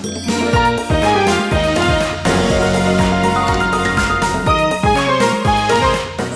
[0.00, 0.06] 捨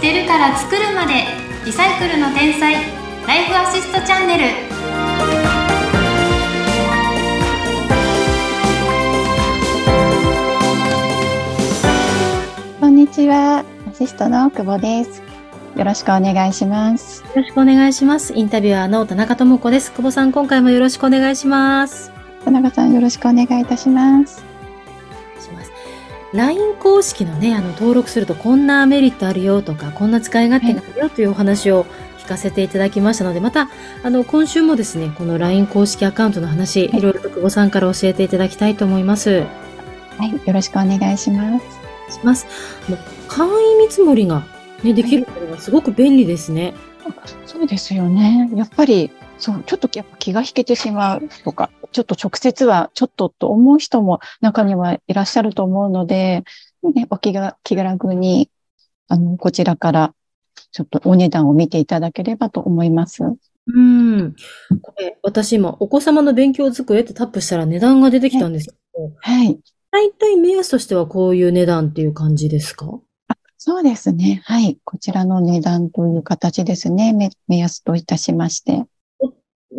[0.00, 1.26] てるから作るまで
[1.66, 2.72] リサイクルの天才
[3.26, 4.44] ライフアシストチャンネル
[12.80, 13.62] こんにちは。
[13.86, 15.22] アシストの久保です。
[15.76, 17.22] よろしくお願いします。
[17.24, 18.32] よろしくお願いします。
[18.34, 19.92] インタビュアーの田中智子です。
[19.92, 22.19] 久保さん、今回もよろしくお願いします。
[22.44, 24.42] 田中さんよろしくお願いいたします。
[25.40, 25.72] します
[26.32, 31.86] LINE 公式のね、あの、登録するとこんなメリットあるよとか、こんな使い勝手があるよというお話を
[32.18, 33.68] 聞かせていただきましたので、また、
[34.02, 39.44] あの、今週もですね、この LINE 公式アカウントの話、はいいろいろと久保さんから教えていただきたいと思います。
[40.18, 41.80] はい、よろしくお願いします。
[42.10, 42.46] します。
[42.88, 42.98] もう
[43.28, 44.44] 簡易見積もりが、
[44.82, 46.74] ね、できるのがすごく便利ですね。
[47.46, 48.50] そうですよね。
[48.54, 56.44] やっぱり、そう、ちょっとやっぱ気が引けてしまうとか、ちょっと直接はちょっとと思う人も中にはいらっしゃると思うので、
[56.94, 58.50] ね、お気が気楽に、
[59.08, 60.14] あの、こちらから
[60.72, 63.22] ちょっとお値段を見ていただければと思います。
[63.22, 64.34] うん。
[64.82, 69.58] これ、私今、お子様の勉強机ってタップしたら値段が出てきたんですけど、はい。
[69.92, 72.86] 大体目安としてはこういう値段っていう感じですか？
[73.58, 74.40] そうですね。
[74.44, 74.78] はい。
[74.84, 77.12] こちらの値段という形ですね。
[77.12, 78.86] 目目安といたしまして。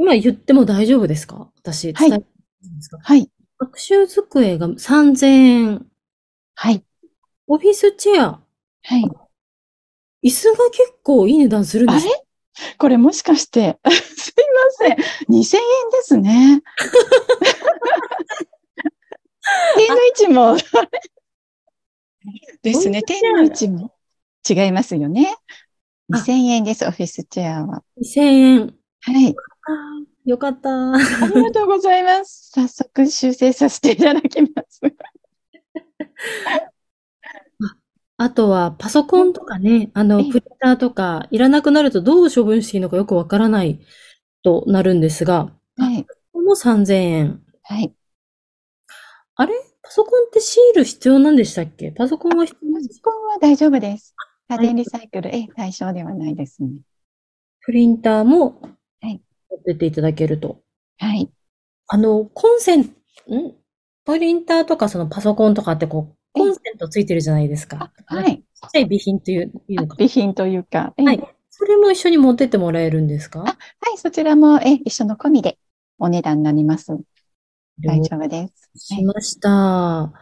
[0.00, 1.50] 今言っても大丈夫ですか？
[1.58, 3.30] 私、はいはい。
[3.58, 5.86] 学習机が3000円。
[6.54, 6.82] はい。
[7.46, 8.40] オフィスチェア。
[8.82, 9.02] はい。
[10.26, 12.24] 椅子が結構いい値段するんですあれ？
[12.78, 14.32] これもしかして、 すい
[14.80, 14.96] ません。
[15.28, 16.62] 2000円ですね。
[19.76, 20.56] 手の位置も、
[22.62, 23.02] ですね。
[23.02, 23.92] 手の位置も
[24.48, 25.36] 違いますよね。
[26.10, 27.82] あ2000円です、オフィスチェアは。
[27.98, 28.74] 2000円。
[29.02, 29.34] はい。
[30.24, 30.92] よかった。
[30.92, 30.98] あ
[31.34, 32.50] りがとうございます。
[32.52, 34.80] 早速修正させていただきます。
[38.16, 43.80] あとは、パソコンとかね、あの、ええプリンターとか、いらなくなるとどう処分していいのかよくわからない
[44.42, 46.04] となるんですが、はい。
[46.32, 47.42] これも3000円。
[47.62, 47.94] はい。
[49.36, 49.54] あれ？
[49.82, 51.92] パソコンってシール必要なんでしたっけ？
[51.92, 53.10] パソコンは必要パですか？
[53.10, 54.14] ソコンは大丈夫です。
[54.50, 56.70] 家電リサイクル、え、対象ではないですね。
[57.62, 58.60] プリンターも
[59.72, 60.60] っていただけると。
[60.98, 61.30] はい。
[61.88, 62.90] あの、コンセント、
[63.34, 63.54] ん？
[64.04, 67.92] プリンターとかそのパソコンとかってこう、コンセントついてるじゃないですか。
[68.06, 68.38] はい。
[68.38, 69.96] ちっちゃい備品といういうのか。
[69.96, 71.36] 備品というか、えはい。
[71.50, 73.40] それも一緒に持ってってもらえるんですか？
[73.40, 73.56] は
[73.94, 75.58] い、そちらも、え、一緒の込みで
[75.98, 76.96] お値段になります。
[77.82, 78.94] 大丈夫です。
[78.94, 80.12] しました。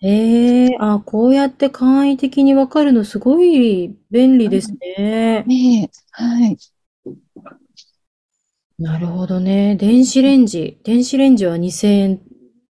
[0.00, 5.44] へえ、あ、こうやって簡易的にわかるのすごい便利ですね。
[5.46, 6.56] ねえ、はい。
[8.78, 9.74] なるほどね。
[9.74, 10.78] 電子レンジ。
[10.84, 12.20] 電子レンジは2000円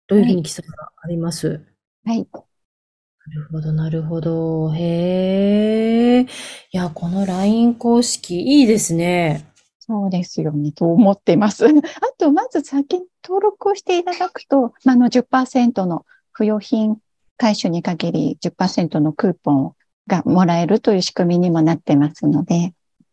[0.07, 1.63] というふうに記載があります？
[2.07, 2.27] はい。
[2.27, 4.73] なるほど、なるほど。
[4.75, 6.23] へえ。
[6.23, 6.27] い
[6.73, 9.47] や、この LINE 公式いいですね。
[9.79, 11.67] そうですよね、と思ってます。
[11.69, 11.71] あ
[12.17, 16.97] と、まず先に登録をしていただくと、まああの10%の不用品
[17.37, 19.73] 回収に限り10%のクーポン
[20.07, 22.73] がもらえるという仕組みにもなってますので、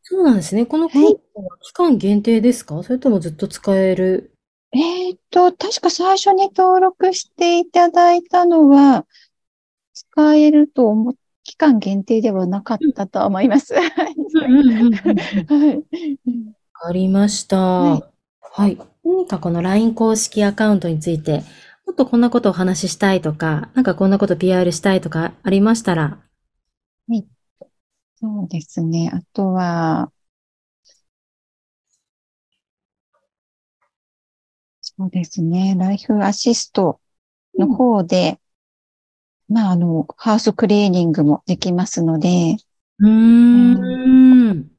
[0.10, 0.66] そうなんですね。
[0.66, 2.82] このクーはいポンは期間限定ですか？
[2.82, 4.32] それともずっと使える？
[4.72, 9.06] えーっと、確か最初に登録していただいたのは、
[9.94, 13.74] 使えると思う、期間限定ではなかったと思います。
[13.74, 13.86] はい。
[13.86, 14.04] は
[15.74, 15.76] い。
[15.76, 15.84] わ
[16.72, 17.58] かりました。
[17.58, 18.04] はい
[18.42, 18.78] はい。
[19.04, 21.44] 何かこの LINE 公式アカウントについて、
[21.86, 26.18] もっとこんなことをお話ししたいとか、なんかこんなこと PR したいとかありましたら、
[28.20, 29.10] そうですね。
[29.14, 30.12] あとは、
[34.82, 35.76] そうですね。
[35.78, 37.00] ライフアシスト
[37.58, 38.40] の方で、
[39.50, 42.58] まあ、あの、ハウスクリーニングもできますので、
[43.00, 44.72] うーん。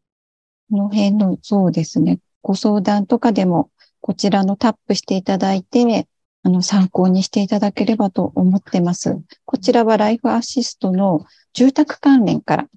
[0.71, 2.21] この辺の、そうですね。
[2.43, 3.71] ご相談とかでも、
[4.01, 6.09] こちらのタップしていただいて、
[6.43, 9.17] あの、参考にしていただければと思ってます。
[9.47, 11.25] こちらはライフアシストの
[11.55, 12.69] 住宅関連から、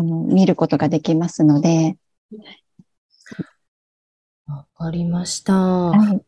[0.00, 1.98] あの、見ることができますので、
[4.46, 5.52] わかりました。
[5.54, 6.22] は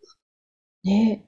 [0.85, 0.89] い。
[0.89, 1.25] ね。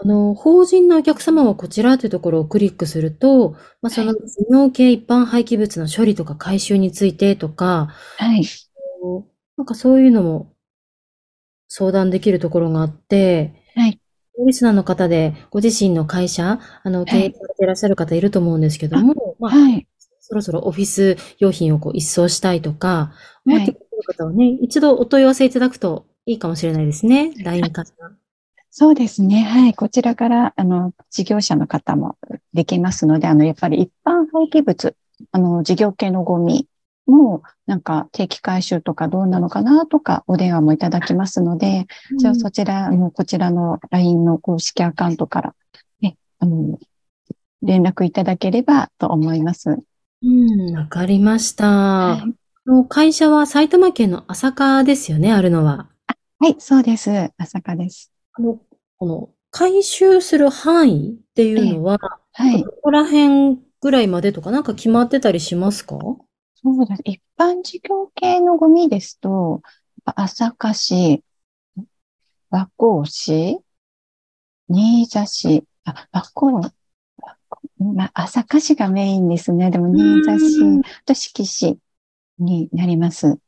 [0.00, 8.42] あの、法人のお客様はこちらというところをクリックすると、まあ、その事業系一般廃棄物の処理とか回収についてとか、はい。
[9.58, 10.54] なんかそういうのも
[11.68, 14.00] 相談できるところがあって、はい。
[14.46, 19.86] リスナーの方でご自身の会社、あの、経営されていらっしゃる方いると思うんですけども、まあ、はい。
[20.32, 27.32] そろそろオフィス用品をこう一掃したいとか、はい思ってくる方はね、一度お問い合わせいただくといいかもしれないですね。
[27.42, 27.88] LINE から。
[28.70, 29.42] そうですね。
[29.42, 29.74] はい。
[29.74, 32.16] こちらから、あの、事業者の方も
[32.54, 34.96] できますので、あの、やっぱり一般廃棄物、
[35.32, 36.68] あの、事業系のゴミ
[37.06, 41.86] も、なんか定期回収とかどうなのかなとか、お電話もいただきますので、
[42.16, 45.54] じゃあそちら、あの、こちらの LINE の公式アカウントから、
[46.00, 46.78] ね、あの、
[47.62, 49.82] 連絡いただければと思います。
[50.24, 51.66] うん、わかりました。
[51.68, 52.34] はい
[52.64, 55.88] あの会社は埼玉県の朝霞ですよね、あるのは。
[56.38, 57.10] はい、そうです。
[57.36, 58.12] 朝霞です。
[58.34, 58.60] あの、
[58.98, 61.98] この、回収する範囲っていうのは、
[62.32, 62.62] はい。
[62.62, 65.98] どこら辺ぐらいまでとかなんか決まってたりしますか？
[65.98, 66.20] そ
[66.70, 67.02] うです。
[67.04, 69.60] 一般事業系のゴミですと、
[70.04, 71.24] 朝霞
[71.76, 71.84] 市、
[72.48, 73.58] 和光市、
[74.68, 76.20] 新座市、あ、和
[76.60, 76.72] 光
[77.82, 79.70] まあ、朝霞市がメインですね。
[79.70, 81.78] でも、新座市うんと志木市
[82.38, 83.38] になります。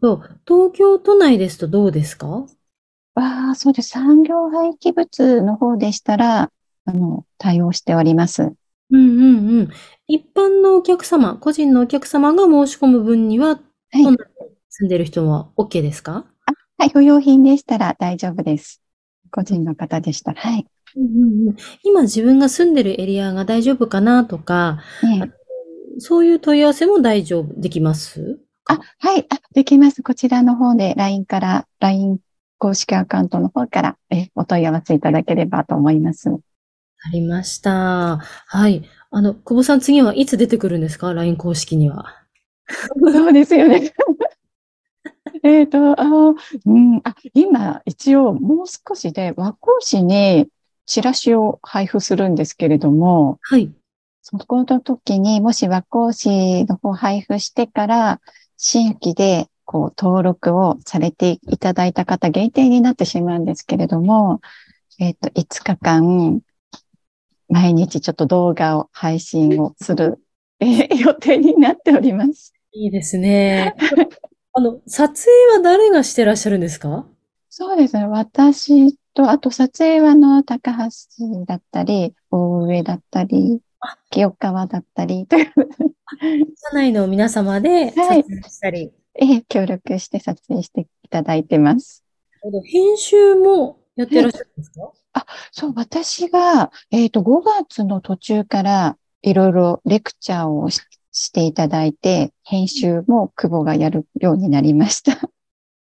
[0.00, 2.28] と東京都内ですとどうですか？
[2.28, 2.46] わ
[3.50, 3.88] あ、そうです。
[3.88, 6.50] 産業廃棄物の方でしたら、
[6.84, 8.42] あの、対応しております。
[8.42, 8.54] うん
[8.90, 9.68] うんうん。
[10.06, 14.16] 一般のお客様、個人のお客様が申し込む分には、はい都内に
[14.70, 16.24] 住んでる人は OK ですか？
[16.78, 18.80] はい、不用品でしたら大丈夫です。
[19.30, 20.40] 個人の方でしたら。
[20.40, 20.66] はい。
[20.96, 21.08] うんう
[21.44, 25.30] んうん今自分が住んでるエリアが大丈夫かなとか、ね
[25.98, 28.38] そういう問い合わせも大丈夫、できます？
[28.64, 30.02] あ、はい、あ、できます。
[30.02, 32.18] こちらの方で LINE から、LINE
[32.56, 36.30] 公式アカウントの方から、え、お問い合わせいただければと思います。
[36.30, 38.18] ありました。
[38.46, 38.84] はい。
[39.10, 42.06] あの、久保さん次はいつ出てくるんですか ?LINE 公式には。
[43.12, 43.92] そうですよね。
[45.44, 50.48] えっと、あの、うん、あ、今、一応、もう少しで和光市に
[50.86, 53.70] チラシを配布するんですけれども、はい。
[54.22, 58.20] そこの時にもし和光市の方配布してから、
[58.56, 64.40] 新規でこう登録をされていただいた方限定になってしまうんですけれども、
[65.00, 66.40] えっと、5日間、
[67.48, 70.18] 毎日ちょっと動画を配信をする、
[70.60, 72.54] えー予定になっております。
[72.72, 73.74] いいですね。
[74.54, 77.06] あの、撮影は誰がしてらっしゃるんですか？
[77.48, 78.06] そうですね。
[78.06, 83.60] 私と、あと撮影はあの、高橋だったり、大上だったり、
[84.10, 92.04] 清川だったりという、社内の皆様で撮はい影したり、えー協力して撮影していただいてます。
[92.64, 94.70] 編集もやってらっしゃるんです
[95.12, 95.26] か？
[95.52, 100.80] そう、私が、えっと、5月の途中からいろいろレクチャーをし
[101.14, 105.12] していただいて、編集も久保がやるようになりました。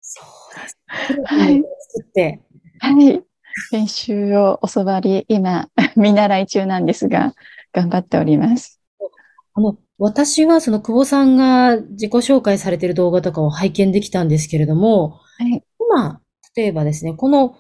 [0.03, 0.79] そうです。
[1.25, 2.43] はい作って。
[2.81, 3.23] はい。
[3.71, 7.35] 編集を教わり、今、 見習い中なんですが、
[7.73, 8.81] 頑張っております。
[9.55, 15.63] あの、私はその久保さんが自己紹介されている動画とかを拝見できたんですけれども、はい。
[15.81, 16.21] 今、
[16.55, 17.57] 例えばですね、この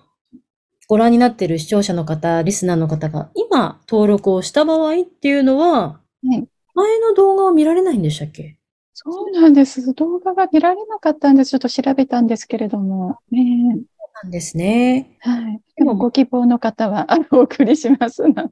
[0.88, 6.46] ご覧になっている視聴者の方、リスナーの方が今登録をした場合っていうのは、はい
[6.78, 8.58] 前の動画を見られないんでしたっけ？
[8.92, 9.94] そうなんです。
[9.94, 11.52] 動画が見られなかったんです。
[11.52, 13.16] ちょっと調べたんですけれども。
[13.30, 13.78] ね
[14.22, 15.18] なんですね。
[15.26, 15.60] えはい。
[15.76, 18.48] でも、ご希望の方は、あの、 お送りしますな。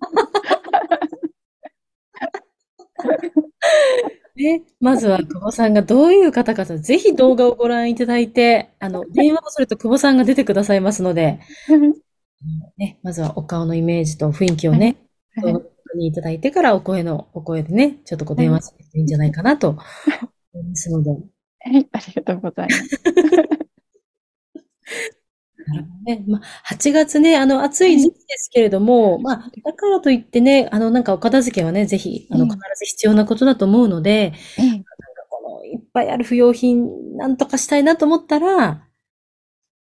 [4.36, 11.38] ね、まずは久保さんがどういう方かと、ぜひ動画をご覧いただいて、あの、電話をすると久保さんが出てくださいますので、
[12.76, 14.96] ね、まずはお顔のイメージと雰囲気をね、はい
[15.36, 19.70] 動画を確認いただいてからお声の、お声でね、ちょっとこう電話するといいんじゃないかなと
[20.54, 21.10] 思いますので。
[21.10, 23.63] はい、ありがとうございます。
[26.04, 26.24] ね。
[26.26, 34.94] まあ、8月ね、あの、暑い時期ですけれども、まあ、だからといってね、あの、なんかお片付けはね、ぜひ、あの、うん必ず必要なことだと思うので、ええなんか
[35.30, 38.86] この、いっぱいある不要品、なんとかしたいなと思ったら、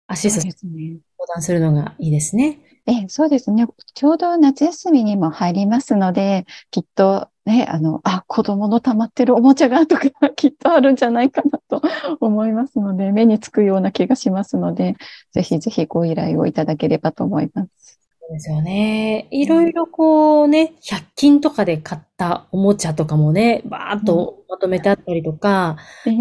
[0.06, 0.50] アシスト。
[0.50, 2.60] 相談するのがいいですね。
[2.86, 3.66] ええ、そうですね。
[3.94, 10.02] ちょうど夏休みにも入りますので、きっとね、あの、あ、子供の溜まってるおもちゃがとか、
[10.36, 11.82] きっとあるんじゃないかなと
[12.20, 14.96] 思いますので、目につくような気がしますので、
[15.32, 18.00] ぜひぜひご依頼をいただければと思います。
[18.20, 19.28] そうですよね。
[19.30, 25.76] いろいろこうね、100均とかで買ったおもちゃとかもね、バーっとまとめてあったりとか、
[26.06, 26.14] ええ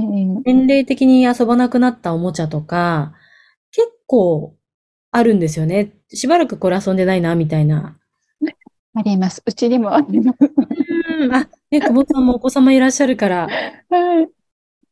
[0.45, 3.13] 年齢的に遊ばなくなったおもちゃとか、
[3.71, 4.55] 結構
[5.15, 5.93] あるんですよね。
[6.09, 7.97] しばらくこれ遊んでないな、みたいな。
[8.95, 9.43] あります。
[9.45, 10.37] うちにもあります。
[11.19, 13.47] うん、あ、ね、久保さんもお子様いらっしゃるから、
[13.89, 14.27] はい。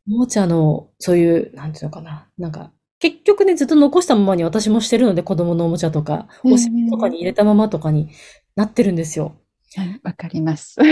[0.08, 2.28] おもちゃの、そういう、なんていうのかな。
[2.38, 8.12] なんか、結局ね、ずっと残したままに私もしてるので、子供のおもちゃとか、うんお尻とかに入れたままとかに
[8.56, 9.36] なってるんですよ。
[9.76, 10.76] はい、わかります。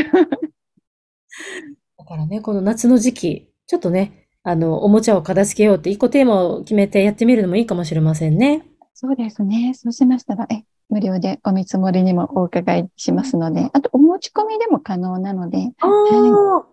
[1.98, 8.66] だからね、この夏の時期、ちょっとね、あの、おもちゃを片付けようって一個テーマを決めてやってみるのもいいかもしれませんね。
[9.02, 9.74] そうですね。
[9.76, 16.66] そうしましたら、え、無料でお見積もりにもお伺いしますので、あとお持ち込みでも可能なので、ああ、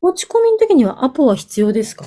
[0.00, 2.04] 持ち込みの時にはアポは必要ですか？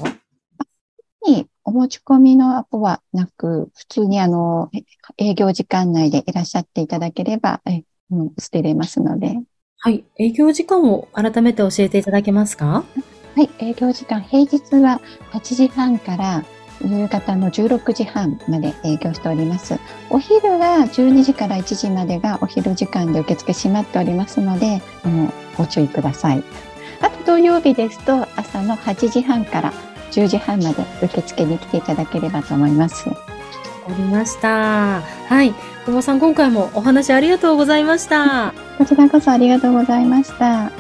[1.26, 4.84] にお持ち込みのアポはなく、普通にあの、え
[5.18, 9.36] 営業時間内でいらっしゃっていただければ、え、うん、捨てれますので。
[9.80, 10.06] はい。
[10.18, 12.86] 営業時間を改めて教えていただけますか？
[13.36, 15.02] はい、営業時間、平日は
[15.34, 16.46] 8時半から
[16.82, 19.80] 夕方の16時半まで営業しております。
[20.10, 26.44] お昼は12時から1時までがお昼時間で受付閉まっておりますので、あのご注意ください。
[27.02, 29.74] あと土曜日ですと朝の8時半から
[30.12, 33.08] 10時半まで受付に来ていただければと思います。
[33.10, 33.22] わか
[33.90, 35.02] りました。
[35.02, 35.54] はい。
[35.86, 38.54] 久保さん、今回もお話ありがとうございました。
[38.78, 40.72] こちらこそありがとうございました。